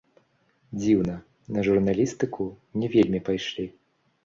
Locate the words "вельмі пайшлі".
2.97-3.71